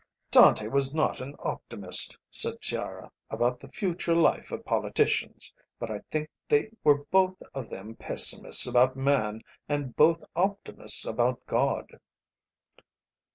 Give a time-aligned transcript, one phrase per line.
[0.31, 5.53] "Dante was not an optimist," said Sciarra, "about the future life of politicians.
[5.77, 11.45] But I think they were both of them pessimists about man and both optimists about
[11.45, 11.99] God."